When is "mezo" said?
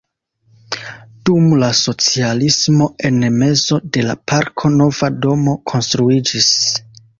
3.43-3.79